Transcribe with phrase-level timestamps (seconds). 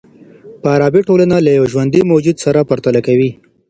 [0.61, 3.29] فارابي ټولنه له يوه ژوندي موجود سره پرتله کوي.